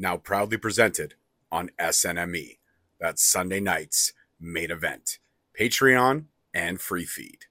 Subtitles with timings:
[0.00, 1.14] now proudly presented
[1.52, 2.58] on SNME.
[2.98, 5.18] That's Sunday night's main event.
[5.58, 7.44] Patreon and free feed.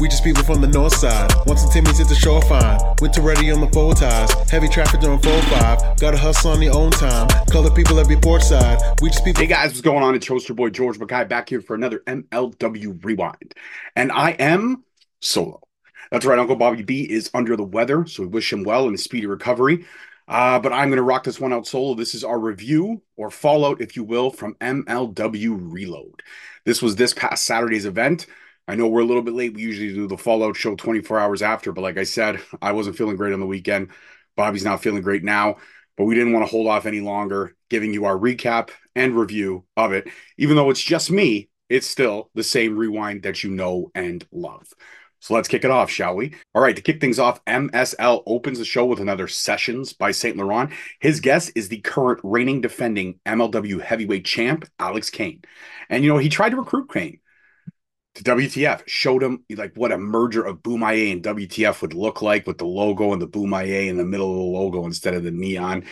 [0.00, 1.30] We just people from the north side.
[1.46, 2.80] Once the Timmy's at the shore fine.
[3.00, 4.32] Winter ready on the four ties.
[4.50, 6.00] Heavy traffic on 4-5.
[6.00, 7.28] Gotta hustle on your own time.
[7.50, 8.78] Color people every port side.
[9.02, 9.42] We just people.
[9.42, 10.14] Hey guys, what's going on?
[10.14, 13.54] It's host your boy George Mackay back here for another MLW Rewind.
[13.94, 14.84] And I am
[15.20, 15.60] solo.
[16.10, 18.94] That's right, Uncle Bobby B is under the weather, so we wish him well in
[18.94, 19.84] a speedy recovery.
[20.30, 21.94] Uh, but I'm going to rock this one out solo.
[21.94, 26.22] This is our review or fallout, if you will, from MLW Reload.
[26.64, 28.26] This was this past Saturday's event.
[28.68, 29.54] I know we're a little bit late.
[29.54, 32.96] We usually do the Fallout show 24 hours after, but like I said, I wasn't
[32.96, 33.88] feeling great on the weekend.
[34.36, 35.56] Bobby's not feeling great now,
[35.96, 39.64] but we didn't want to hold off any longer, giving you our recap and review
[39.76, 40.06] of it.
[40.38, 44.68] Even though it's just me, it's still the same rewind that you know and love.
[45.20, 46.34] So let's kick it off, shall we?
[46.54, 50.36] All right, to kick things off, MSL opens the show with another Sessions by St.
[50.36, 50.72] Laurent.
[50.98, 55.42] His guest is the current reigning defending MLW heavyweight champ, Alex Kane.
[55.90, 57.20] And, you know, he tried to recruit Kane
[58.14, 62.46] to WTF, showed him like what a merger of Bomaye and WTF would look like
[62.46, 65.30] with the logo and the Bomaye in the middle of the logo instead of the
[65.30, 65.84] neon.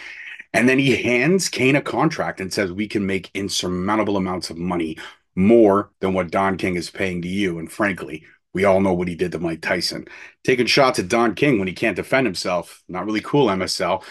[0.55, 4.57] And then he hands Kane a contract and says, We can make insurmountable amounts of
[4.57, 4.97] money,
[5.37, 7.59] more than what Don King is paying to you.
[7.59, 8.25] And frankly,
[8.59, 10.09] we all know what he did to Mike Tyson.
[10.43, 12.83] Taking shots at Don King when he can't defend himself.
[12.89, 14.03] Not really cool, MSL.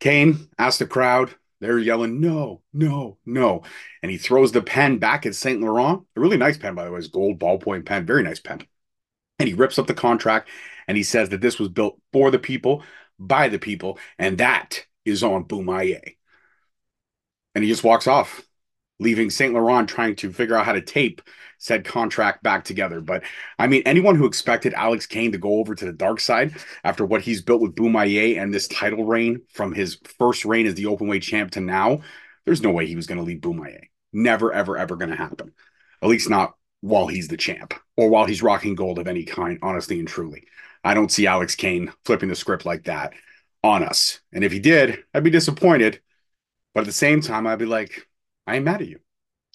[0.00, 1.32] Kane asked the crowd.
[1.60, 3.62] They're yelling, no, no, no.
[4.02, 5.60] And he throws the pen back at St.
[5.60, 6.02] Laurent.
[6.16, 6.98] A really nice pen, by the way.
[6.98, 8.04] It's gold ballpoint pen.
[8.04, 8.66] Very nice pen.
[9.38, 10.48] And he rips up the contract
[10.88, 12.82] and he says that this was built for the people,
[13.20, 16.16] by the people, and that is on Bomaye.
[17.54, 18.42] And he just walks off,
[19.00, 19.52] leaving St.
[19.52, 21.22] Laurent trying to figure out how to tape
[21.58, 23.00] said contract back together.
[23.00, 23.22] But
[23.58, 27.06] I mean, anyone who expected Alex Kane to go over to the dark side after
[27.06, 30.86] what he's built with Bomaye and this title reign from his first reign as the
[30.86, 32.02] open weight champ to now,
[32.44, 33.88] there's no way he was going to leave Bomaye.
[34.12, 35.52] Never, ever, ever going to happen.
[36.02, 39.58] At least not while he's the champ or while he's rocking gold of any kind,
[39.62, 40.44] honestly and truly.
[40.84, 43.14] I don't see Alex Kane flipping the script like that
[43.62, 44.20] on us.
[44.32, 46.00] And if he did, I'd be disappointed.
[46.74, 48.06] But at the same time, I'd be like,
[48.46, 49.00] I ain't mad at you.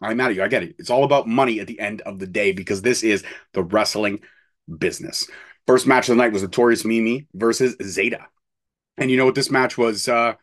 [0.01, 0.43] I'm mad at you.
[0.43, 0.75] I get it.
[0.79, 3.23] It's all about money at the end of the day because this is
[3.53, 4.21] the wrestling
[4.77, 5.29] business.
[5.67, 8.25] First match of the night was Notorious Mimi versus Zayda.
[8.97, 10.07] And you know what this match was?
[10.07, 10.33] Uh,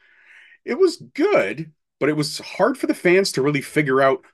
[0.64, 4.24] it was good, but it was hard for the fans to really figure out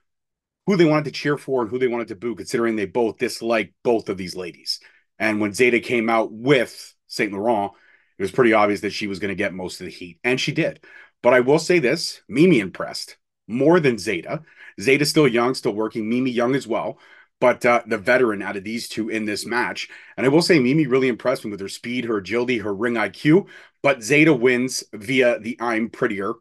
[0.67, 3.19] who they wanted to cheer for and who they wanted to boo, considering they both
[3.19, 4.81] disliked both of these ladies.
[5.19, 7.33] And when Zayda came out with St.
[7.33, 7.73] Laurent,
[8.19, 10.41] it was pretty obvious that she was going to get most of the heat, and
[10.41, 10.85] she did.
[11.23, 13.17] But I will say this Mimi impressed
[13.53, 14.45] more than Zayda.
[14.81, 16.09] Zayda's still young, still working.
[16.09, 16.99] Mimi young as well,
[17.41, 19.89] but uh, the veteran out of these two in this match.
[20.17, 22.95] And I will say, Mimi really impressed me with her speed, her agility, her ring
[22.95, 23.47] IQ.
[23.83, 26.35] But Zayda wins via the I'm prettier.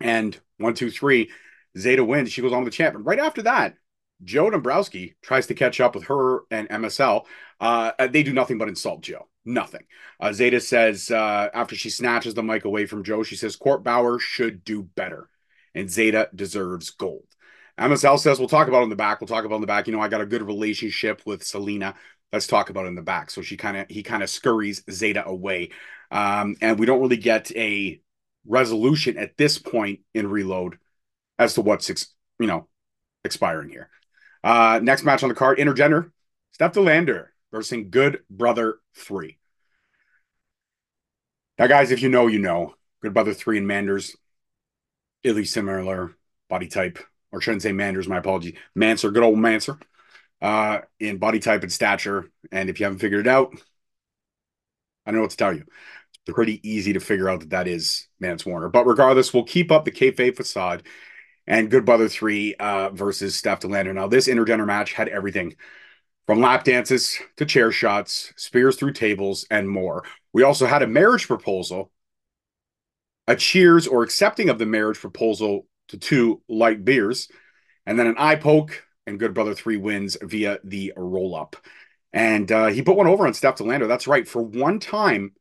[0.00, 1.30] And one, two, three,
[1.76, 2.32] Zayda wins.
[2.32, 3.04] She goes on to the champion.
[3.04, 3.76] Right after that,
[4.24, 7.24] Joe Dombrowski tries to catch up with her and MSL.
[7.60, 9.28] Uh, they do nothing but insult Joe.
[9.44, 9.82] Nothing.
[10.20, 13.82] Uh, Zayda says uh, after she snatches the mic away from Joe, she says Court
[13.82, 15.28] Bauer should do better,
[15.74, 17.26] and Zayda deserves gold.
[17.78, 19.20] MSL says we'll talk about in the back.
[19.20, 19.86] We'll talk about in the back.
[19.86, 21.94] You know, I got a good relationship with Salina.
[22.32, 23.30] Let's talk about in the back.
[23.30, 25.70] So she kind of he kind of scurries Zayda away,
[26.10, 28.00] um, and we don't really get a
[28.46, 30.78] resolution at this point in Reload
[31.38, 32.68] as to what's ex- you know
[33.24, 33.88] expiring here.
[34.44, 36.10] Uh, next match on the card: Intergender
[36.52, 39.38] Steph De Lander versus Good Brother Three.
[41.58, 42.74] Now, guys, if you know, you know.
[43.02, 44.16] Good Brother Three and Manders,
[45.24, 46.14] really similar
[46.48, 46.98] body type
[47.30, 48.56] or shouldn't say Manders, my apology.
[48.76, 49.80] Manser, good old Manser,
[50.40, 52.30] uh, in body type and stature.
[52.50, 53.52] And if you haven't figured it out,
[55.04, 55.64] I don't know what to tell you.
[56.26, 58.68] It's pretty easy to figure out that that is Mance Warner.
[58.68, 60.84] But regardless, we'll keep up the kayfabe facade
[61.46, 63.92] and Good Brother 3 uh, versus Steph De Lander.
[63.92, 65.56] Now, this intergender match had everything
[66.26, 70.04] from lap dances to chair shots, spears through tables, and more.
[70.32, 71.90] We also had a marriage proposal,
[73.26, 77.28] a cheers or accepting of the marriage proposal to two light beers,
[77.86, 81.56] and then an eye poke, and Good Brother 3 wins via the roll up.
[82.12, 83.86] And uh, he put one over on Steph De Lander.
[83.86, 84.28] That's right.
[84.28, 85.32] For one time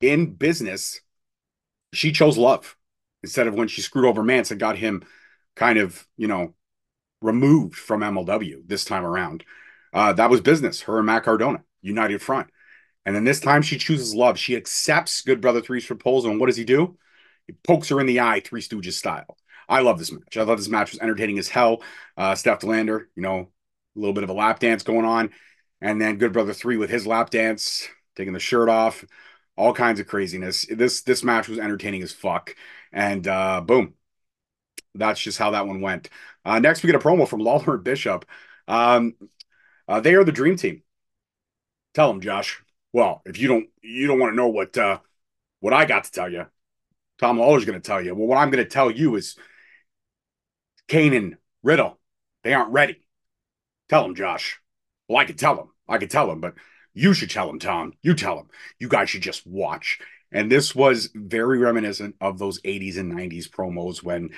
[0.00, 1.00] in business,
[1.92, 2.76] she chose love
[3.22, 5.02] instead of when she screwed over Mance and got him
[5.56, 6.54] kind of, you know,
[7.20, 9.44] removed from MLW this time around.
[9.92, 10.82] Uh, that was business.
[10.82, 12.48] Her and Matt Cardona, united front.
[13.08, 14.38] And then this time she chooses love.
[14.38, 16.30] She accepts Good Brother 3's proposal.
[16.30, 16.98] And what does he do?
[17.46, 19.38] He pokes her in the eye, Three Stooges style.
[19.68, 20.36] I love this match.
[20.36, 21.82] I thought this match was entertaining as hell.
[22.16, 23.48] Uh, Steph De Lander, you know,
[23.96, 25.30] a little bit of a lap dance going on.
[25.80, 29.04] And then Good Brother 3 with his lap dance, taking the shirt off.
[29.56, 30.66] all kinds of craziness.
[30.70, 32.56] This this match was entertaining as fuck,
[32.92, 33.94] and uh, boom,
[34.94, 36.08] that's just how that one went.
[36.44, 38.24] Uh, next, we get a promo from Lawlor and Bishop.
[38.66, 39.14] Um,
[39.88, 40.82] uh, they are the dream team.
[41.94, 42.62] Tell them, Josh.
[42.92, 44.98] Well, if you don't, you don't want to know what uh,
[45.60, 46.46] what I got to tell you.
[47.18, 48.14] Tom Lawlor's going to tell you.
[48.14, 49.36] Well, what I'm going to tell you is
[50.86, 51.98] Kane and Riddle,
[52.44, 53.02] they aren't ready.
[53.88, 54.60] Tell them, Josh.
[55.08, 55.70] Well, I could tell them.
[55.88, 56.54] I could tell them, but
[56.94, 57.94] you should tell them, Tom.
[58.02, 58.48] You tell them.
[58.78, 59.98] You guys should just watch.
[60.30, 64.30] And this was very reminiscent of those 80s and 90s promos when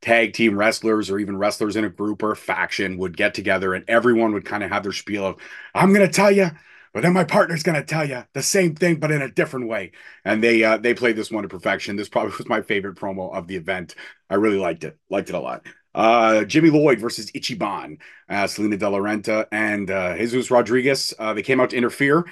[0.00, 3.84] tag team wrestlers or even wrestlers in a group or faction would get together and
[3.88, 5.36] everyone would kind of have their spiel of,
[5.74, 6.50] I'm going to tell you,
[6.94, 9.68] but then my partner's going to tell you the same thing, but in a different
[9.68, 9.90] way.
[10.24, 11.96] And they uh, they played this one to perfection.
[11.96, 13.96] This probably was my favorite promo of the event.
[14.30, 14.96] I really liked it.
[15.10, 15.66] Liked it a lot.
[15.94, 17.98] Uh, Jimmy Lloyd versus Ichiban,
[18.28, 21.14] uh, Salina De La Renta, and uh, Jesus Rodriguez.
[21.18, 22.24] Uh, they came out to interfere,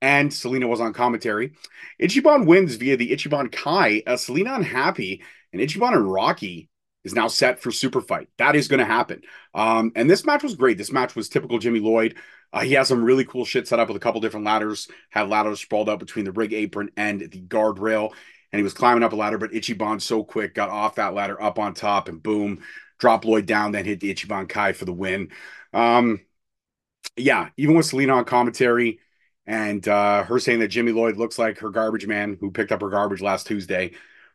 [0.00, 1.52] and Salina was on commentary.
[2.00, 4.02] Ichiban wins via the Ichiban Kai.
[4.06, 6.69] Uh, Salina unhappy, and Ichiban and Rocky
[7.04, 8.28] is now set for super fight.
[8.38, 9.22] That is going to happen.
[9.54, 10.78] Um, and this match was great.
[10.78, 12.16] This match was typical Jimmy Lloyd.
[12.52, 14.88] Uh, he has some really cool shit set up with a couple different ladders.
[15.10, 18.12] Had ladders sprawled out between the rig apron and the guardrail,
[18.52, 19.38] and he was climbing up a ladder.
[19.38, 22.62] But Ichiban so quick got off that ladder up on top, and boom,
[22.98, 25.30] drop Lloyd down, then hit the Ichiban Kai for the win.
[25.72, 26.20] Um,
[27.16, 28.98] yeah, even with Salina on commentary
[29.46, 32.80] and uh, her saying that Jimmy Lloyd looks like her garbage man who picked up
[32.80, 33.92] her garbage last Tuesday.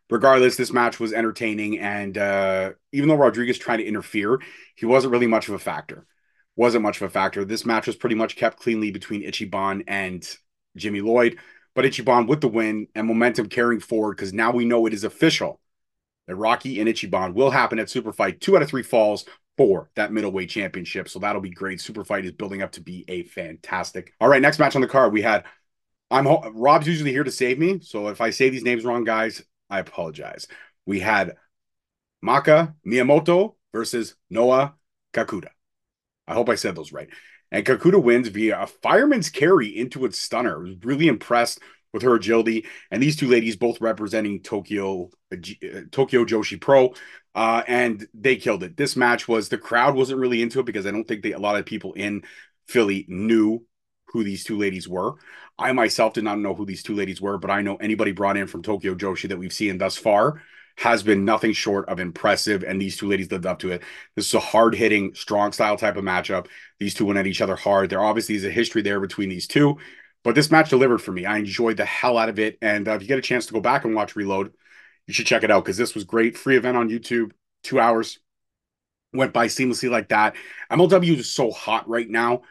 [0.09, 4.39] Regardless, this match was entertaining, and uh, even though Rodriguez tried to interfere,
[4.75, 6.05] he wasn't really much of a factor.
[6.55, 7.43] Wasn't much of a factor.
[7.43, 10.25] This match was pretty much kept cleanly between Ichiban and
[10.77, 11.37] Jimmy Lloyd,
[11.73, 15.03] but Ichiban with the win and momentum carrying forward because now we know it is
[15.03, 15.59] official
[16.27, 18.41] that Rocky and Ichiban will happen at Super Fight.
[18.41, 19.25] Two out of three falls
[19.57, 21.09] for that middleweight championship.
[21.09, 21.81] So that'll be great.
[21.81, 24.13] Super Fight is building up to be a fantastic.
[24.19, 25.45] All right, next match on the card we had.
[26.11, 29.43] I'm Rob's usually here to save me, so if I say these names wrong, guys,
[29.75, 30.47] I apologize.
[30.85, 31.35] We had
[32.23, 34.73] Moka Miyamoto versus Nao
[35.13, 35.49] Kakuta.
[36.27, 37.09] I hope I said those right.
[37.51, 40.55] And Kakuta wins via a fireman's carry into its stunner.
[40.55, 41.59] I was really impressed
[41.93, 42.65] with her agility.
[42.89, 46.93] And these two ladies both representing Tokyo uh, uh, Tokyo Joshi Pro,
[47.35, 48.77] uh, and they killed it.
[48.77, 51.39] This match was the crowd wasn't really into it because I don't think they, a
[51.39, 52.23] lot of people in
[52.67, 53.65] Philly knew
[54.15, 55.15] who these two ladies were.
[55.59, 58.37] I myself did not know who these two ladies were, but I know anybody brought
[58.37, 60.41] in from Tokyo Joshi that we've seen thus far
[60.77, 63.81] has been nothing short of impressive, and these two ladies lived up to it.
[64.15, 66.47] This is a hard hitting, strong style type of matchup.
[66.79, 67.89] These two went at each other hard.
[67.89, 69.77] There obviously is a history there between these two.
[70.23, 71.25] But this match delivered for me.
[71.25, 72.57] I enjoyed the hell out of it.
[72.61, 74.53] And uh, if you get a chance to go back and watch Reload,
[75.07, 76.37] you should check it out because this was great.
[76.37, 77.31] Free event on YouTube,
[77.63, 78.19] two hours.
[79.13, 80.35] Went by seamlessly like that.
[80.71, 82.41] MLW is so hot right now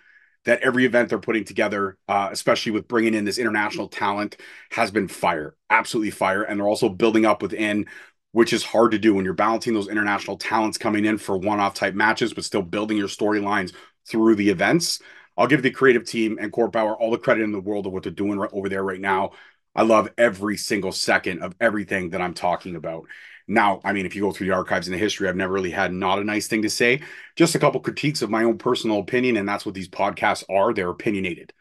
[0.44, 4.36] that every event they're putting together, uh, especially with bringing in this international talent,
[4.70, 6.42] has been fire, absolutely fire.
[6.42, 7.86] And they're also building up within,
[8.32, 11.60] which is hard to do when you're balancing those international talents coming in for one
[11.60, 13.72] off type matches, but still building your storylines
[14.06, 15.00] through the events.
[15.36, 17.92] I'll give the creative team and Court Bauer all the credit in the world of
[17.92, 19.30] what they're doing right over there right now.
[19.74, 23.06] I love every single second of everything that I'm talking about.
[23.46, 25.70] Now, I mean, if you go through the archives and the history, I've never really
[25.70, 27.02] had not a nice thing to say.
[27.36, 30.72] Just a couple critiques of my own personal opinion, and that's what these podcasts are.
[30.72, 31.52] They're opinionated.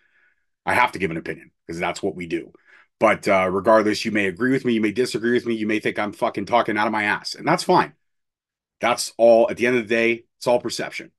[0.65, 2.53] I have to give an opinion because that's what we do.
[3.00, 5.80] But uh, regardless, you may agree with me, you may disagree with me, you may
[5.80, 7.94] think I'm fucking talking out of my ass, and that's fine.
[8.79, 9.50] That's all.
[9.50, 11.12] At the end of the day, it's all perception.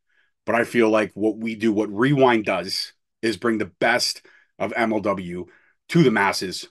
[0.46, 4.22] But I feel like what we do, what Rewind does, is bring the best
[4.58, 5.44] of MLW
[5.90, 6.68] to the masses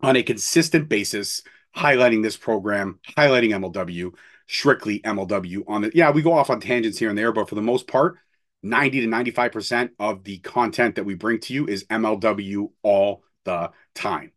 [0.00, 1.42] on a consistent basis,
[1.76, 4.14] highlighting this program, highlighting MLW,
[4.46, 7.54] strictly MLW on the yeah, we go off on tangents here and there, but for
[7.54, 8.16] the most part,
[8.62, 13.70] 90 to 95% of the content that we bring to you is MLW all the
[13.94, 14.32] time.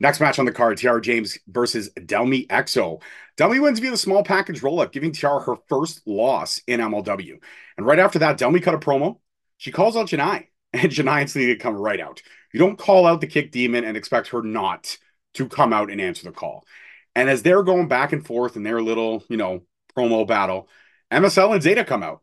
[0.00, 3.02] Next match on the card, Tiara James versus Delmi Exo.
[3.36, 7.38] Delmi wins via the small package roll up, giving Tiara her first loss in MLW.
[7.76, 9.18] And right after that, Delmi cut a promo.
[9.56, 12.22] She calls out Janai, and Janai instantly come right out.
[12.52, 14.96] You don't call out the kick demon and expect her not
[15.38, 16.64] to come out and answer the call.
[17.14, 19.62] And as they're going back and forth in their little, you know,
[19.96, 20.68] promo battle,
[21.10, 22.22] MSL and Zayda come out.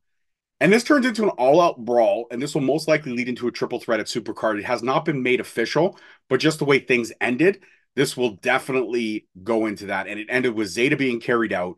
[0.62, 3.48] And this turns into an all out brawl, and this will most likely lead into
[3.48, 4.57] a triple threat at Supercard.
[4.57, 7.62] It has not been made official, but just the way things ended,
[7.95, 10.07] this will definitely go into that.
[10.07, 11.75] And it ended with Zayda being carried out,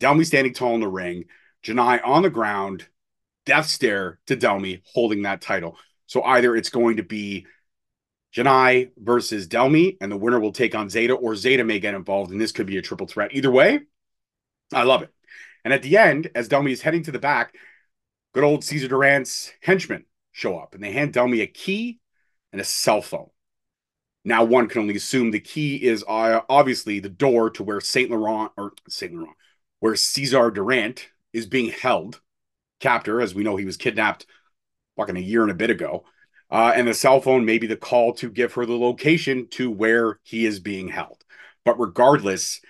[0.00, 1.24] Delmi standing tall in the ring,
[1.64, 2.86] Janai on the ground,
[3.46, 5.78] death stare to Delmi holding that title.
[6.06, 7.46] So either it's going to be
[8.34, 12.30] Janai versus Delmi, and the winner will take on Zayda, or Zayda may get involved,
[12.30, 13.34] and this could be a triple threat.
[13.34, 13.80] Either way,
[14.72, 15.12] I love it.
[15.64, 17.54] And at the end, as Delmi is heading to the back,
[18.32, 21.98] good old Cesar Duran's henchmen show up and they hand Delmi a key
[22.52, 23.30] and a cell phone.
[24.24, 28.10] Now one can only assume the key is uh, obviously the door to where Saint
[28.10, 29.36] Laurent or Saint Laurent,
[29.80, 30.96] where Cesar Duran
[31.32, 32.20] is being held
[32.80, 34.26] captor, as we know he was kidnapped
[34.96, 36.04] fucking a year and a bit ago.
[36.50, 39.70] Uh, and the cell phone may be the call to give her the location to
[39.70, 41.24] where he is being held.
[41.64, 42.60] But regardless,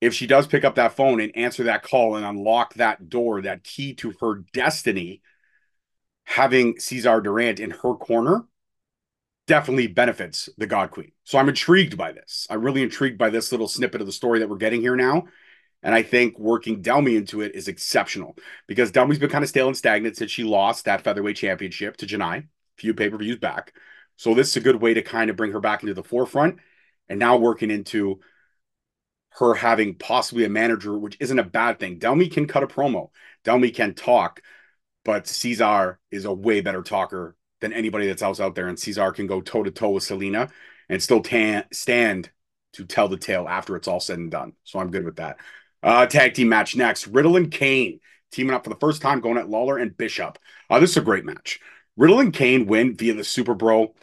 [0.00, 3.42] if she does pick up that phone and answer that call and unlock that door,
[3.42, 5.22] that key to her destiny,
[6.24, 8.44] having Cesar Duran in her corner
[9.46, 11.12] definitely benefits the God Queen.
[11.24, 12.46] So I'm intrigued by this.
[12.48, 15.24] I'm really intrigued by this little snippet of the story that we're getting here now.
[15.82, 19.66] And I think working Delmi into it is exceptional because Delmi's been kind of stale
[19.66, 23.72] and stagnant since she lost that featherweight championship to Janai, few pay per views back.
[24.16, 26.58] So this is a good way to kind of bring her back into the forefront
[27.08, 28.20] and now working into
[29.30, 31.98] her having possibly a manager, which isn't a bad thing.
[31.98, 33.10] Delmi can cut a promo,
[33.42, 34.40] Delmi can talk,
[35.04, 38.68] but Cesar is a way better talker than anybody that's else out there.
[38.68, 40.50] And Cesar can go toe to toe with Salina
[40.88, 42.30] and still tan- stand
[42.74, 44.52] to tell the tale after it's all said and done.
[44.64, 45.38] So I'm good with that.
[45.82, 47.06] Uh, tag team match next.
[47.06, 48.00] Riddle and Kane
[48.30, 50.38] teaming up for the first time, going at Lawlor and Bishop.
[50.68, 51.60] Uh, this is a great match.
[51.96, 53.94] Riddle and Kane win via the Super Bro.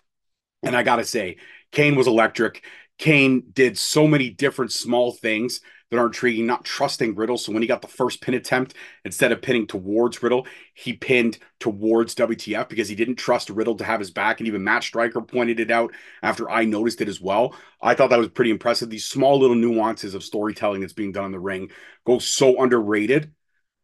[0.63, 1.37] And I got to say,
[1.71, 2.63] Kane was electric.
[2.97, 7.37] Kane did so many different small things that are intriguing, not trusting Riddle.
[7.37, 11.37] So when he got the first pin attempt, instead of pinning towards Riddle, he pinned
[11.59, 14.39] towards WTF because he didn't trust Riddle to have his back.
[14.39, 15.93] And even Matt Striker pointed it out
[16.23, 17.55] after I noticed it as well.
[17.81, 18.89] I thought that was pretty impressive.
[18.89, 21.71] These small little nuances of storytelling that's being done in the ring
[22.05, 23.33] go so underrated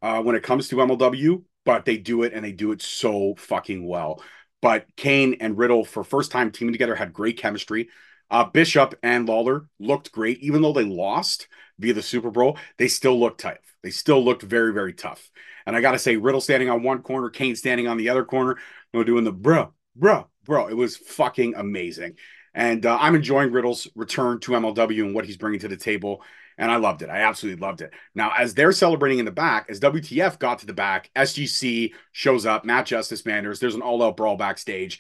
[0.02, 3.36] uh, when it comes to MLW, but they do it and they do it so
[3.38, 4.24] fucking well.
[4.62, 7.90] But Kane and Riddle, for first time teaming together, had great chemistry.
[8.32, 12.58] Uh, Bishop and Lawlor looked great, even though they lost via the Super Bowl.
[12.78, 13.58] They still looked tough.
[13.84, 15.30] They still looked very, very tough.
[15.66, 18.24] And I got to say, Riddle standing on one corner, Kane standing on the other
[18.24, 18.56] corner,
[18.94, 20.68] doing the bro, bro, bro.
[20.68, 22.14] It was fucking amazing.
[22.54, 26.24] And uh, I'm enjoying Riddle's return to MLW and what he's bringing to the table.
[26.58, 27.10] And I loved it.
[27.10, 27.94] I absolutely loved it.
[28.16, 32.48] Now, as they're celebrating in the back, as WTF got to the back, SGC shows
[32.48, 33.60] up, Matt Justice Manders.
[33.60, 35.00] There's an all out brawl backstage.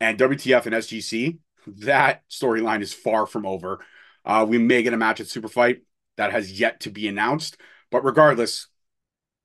[0.00, 3.80] And WTF and SGC that storyline is far from over.
[4.24, 5.82] Uh, we may get a match at Super Fight
[6.16, 7.58] that has yet to be announced,
[7.90, 8.68] but regardless,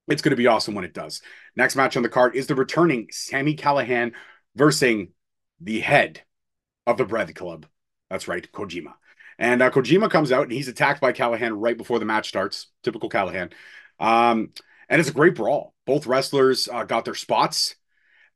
[0.08, 1.22] it's going to be awesome when it does.
[1.56, 4.13] Next match on the card is the returning Sami Callihan
[4.56, 5.08] versus
[5.60, 6.22] the head
[6.88, 7.65] of the Bread Club.
[8.10, 8.94] That's right, Kojima.
[9.41, 12.67] And uh, Kojima comes out and he's attacked by Callihan right before the match starts.
[12.83, 13.51] Typical Callihan.
[14.00, 14.51] Um,
[14.88, 15.74] and it's a great brawl.
[15.88, 17.74] Both wrestlers uh, got their spots.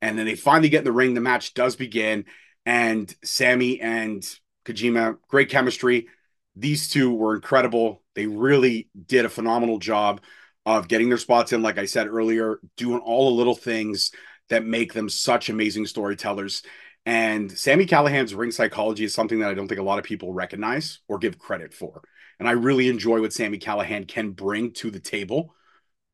[0.01, 1.13] And then they finally get in the ring.
[1.13, 2.25] The match does begin
[2.65, 4.27] and Sami and
[4.65, 6.07] Kojima, great chemistry.
[6.55, 8.01] These two were incredible.
[8.15, 10.21] They really did a phenomenal job
[10.65, 14.11] of getting their spots in, like I said earlier, doing all the little things
[14.49, 16.63] that make them such amazing storytellers.
[17.05, 20.33] And Sami Callihan's ring psychology is something that I don't think a lot of people
[20.33, 22.01] recognize or give credit for.
[22.39, 25.53] And I really enjoy what Sami Callihan can bring to the table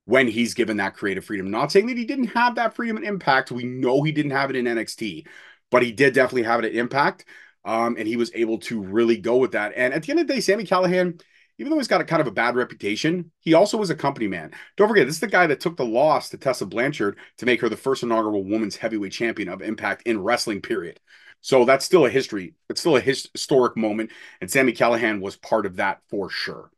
[0.05, 1.49] when he's given that creative freedom.
[1.49, 3.51] Not saying that he didn't have that freedom and impact.
[3.51, 5.25] We know he didn't have it in NXT,
[5.69, 7.25] but he did definitely have an impact.
[7.63, 9.73] Um, and he was able to really go with that.
[9.75, 11.21] And at the end of the day, Sami Callihan,
[11.61, 14.27] even though he's got a kind of a bad reputation, he also was a company
[14.27, 14.51] man.
[14.77, 17.61] Don't forget, this is the guy that took the loss to Tessa Blanchard to make
[17.61, 20.99] her the first inaugural women's heavyweight champion of Impact in wrestling, period.
[21.41, 22.55] So that's still a history.
[22.67, 24.09] It's still a his- historic moment.
[24.41, 26.71] And Sami Callihan was part of that for sure.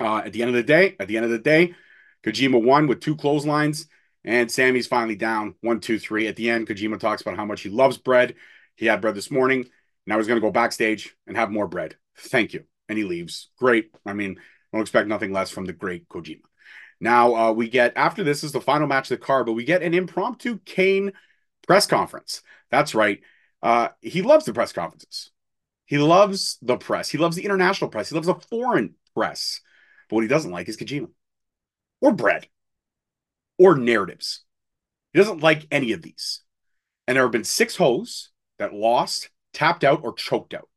[0.00, 1.72] Uh, at the end of the day, at the end of the day,
[2.24, 3.86] Kojima won with two clotheslines.
[4.24, 6.26] And Sami's finally down one, two, three.
[6.26, 8.34] At the end, Kojima talks about how much he loves bread.
[8.74, 9.66] He had bread this morning.
[10.08, 11.94] Now he's going to go backstage and have more bread.
[12.16, 12.64] Thank you.
[12.92, 13.48] And he leaves.
[13.58, 13.90] Great.
[14.04, 14.38] I mean,
[14.70, 16.42] don't expect nothing less from the great Kojima.
[17.00, 19.64] Now uh, we get after this is the final match of the card, but we
[19.64, 21.12] get an impromptu Kane
[21.66, 22.42] press conference.
[22.70, 23.22] That's right.
[23.62, 25.30] Uh, he loves the press conferences.
[25.86, 27.08] He loves the press.
[27.08, 28.10] He loves the international press.
[28.10, 29.62] He loves the foreign press.
[30.10, 31.08] But what he doesn't like is Kojima
[32.02, 32.46] or bread
[33.58, 34.42] or narratives.
[35.14, 36.42] He doesn't like any of these.
[37.08, 40.68] And there have been six hoes that lost, tapped out, or choked out.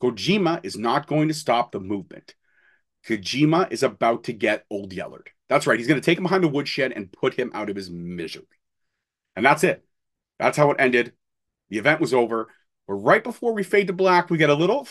[0.00, 2.34] Kojima is not going to stop the movement.
[3.06, 5.28] Kojima is about to get old Yellard.
[5.48, 5.78] That's right.
[5.78, 8.44] He's going to take him behind the woodshed and put him out of his misery.
[9.36, 9.84] And that's it.
[10.38, 11.12] That's how it ended.
[11.68, 12.48] The event was over.
[12.86, 14.86] But right before we fade to black, we get a little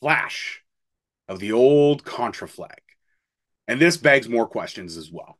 [0.00, 0.62] flash
[1.28, 2.82] of the old Contra flag.
[3.68, 5.38] And this begs more questions as well.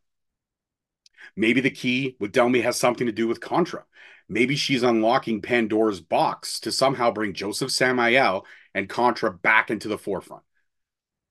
[1.36, 3.84] Maybe the key with Delmi has something to do with Contra.
[4.28, 8.44] Maybe she's unlocking Pandora's box to somehow bring Joseph Samael
[8.76, 10.42] and Contra back into the forefront.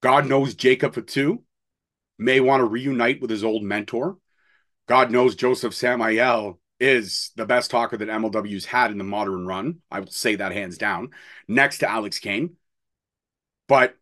[0.02, 1.44] God knows Jacob Fatu
[2.18, 4.18] may want to reunite with his old mentor.
[4.88, 9.82] God knows Joseph Samael is the best talker that MLW's had in the modern run.
[9.92, 11.12] I will say that hands down,
[11.48, 12.56] next to Alex Kane.
[13.68, 13.96] But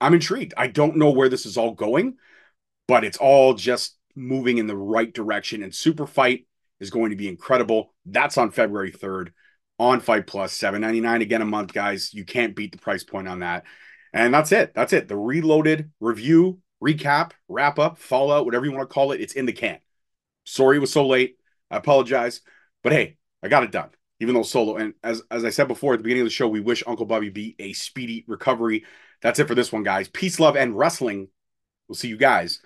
[0.00, 0.54] I'm intrigued.
[0.56, 2.16] I don't know where this is all going,
[2.88, 5.62] but it's all just moving in the right direction.
[5.62, 6.48] And Super Fight
[6.80, 7.94] is going to be incredible.
[8.04, 9.28] That's on February 3rd
[9.80, 12.12] on Fight Plus, 7.99 again a month, guys.
[12.12, 13.64] You can't beat the price point on that.
[14.12, 14.74] And that's it.
[14.74, 15.08] That's it.
[15.08, 19.46] The reloaded review, recap, wrap up, fallout, whatever you want to call it, it's in
[19.46, 19.78] the can.
[20.44, 21.38] Sorry it was so late.
[21.70, 22.42] I apologize.
[22.82, 23.88] But hey, I got it done,
[24.20, 24.76] even though solo.
[24.76, 27.06] And as, as I said before at the beginning of the show, we wish Uncle
[27.06, 28.84] Bobby B a speedy recovery.
[29.22, 30.08] That's it for this one, guys.
[30.08, 31.28] Peace, love, and wrestling.
[31.88, 32.60] We'll see you guys.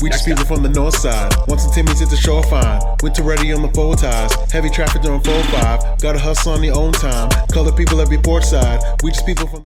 [0.00, 1.32] We just people from the north side.
[1.48, 2.80] Once the Timmy's hit the shore fine.
[3.02, 4.32] Winter ready on the full ties.
[4.52, 6.00] Heavy traffic during 4 5.
[6.00, 7.30] Gotta hustle on the own time.
[7.52, 8.80] Color people every port side.
[9.02, 9.64] We just people from